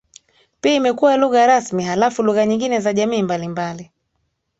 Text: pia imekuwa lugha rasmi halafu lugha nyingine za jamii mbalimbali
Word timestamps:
pia 0.61 0.73
imekuwa 0.73 1.17
lugha 1.17 1.47
rasmi 1.47 1.83
halafu 1.83 2.23
lugha 2.23 2.45
nyingine 2.45 2.79
za 2.79 2.93
jamii 2.93 3.23
mbalimbali 3.23 3.91